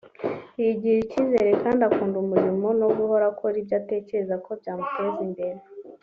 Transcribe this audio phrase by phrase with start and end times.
[0.59, 5.59] yigirira icyizere kandi akunda umurimo no guhora akora ibyo atekereza ko byamuteza imbere